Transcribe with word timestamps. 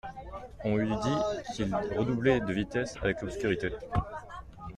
On 0.63 0.79
eût 0.79 0.95
dit 0.95 1.43
qu'il 1.53 1.75
redoublait 1.75 2.39
de 2.39 2.51
vitesse 2.51 2.95
avec 3.03 3.21
l'obscurité. 3.21 3.69